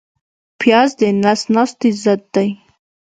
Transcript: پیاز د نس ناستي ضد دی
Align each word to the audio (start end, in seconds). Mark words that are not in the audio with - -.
پیاز 0.59 0.89
د 0.99 1.01
نس 1.23 1.41
ناستي 1.53 1.89
ضد 2.03 2.21
دی 2.33 2.49